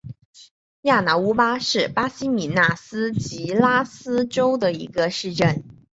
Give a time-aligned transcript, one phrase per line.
[0.81, 5.63] 雅纳乌巴是巴西米纳斯吉拉斯州的一个市镇。